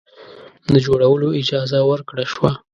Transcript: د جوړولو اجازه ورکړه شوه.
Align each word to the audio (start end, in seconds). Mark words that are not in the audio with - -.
د 0.71 0.73
جوړولو 0.85 1.27
اجازه 1.41 1.79
ورکړه 1.91 2.23
شوه. 2.33 2.51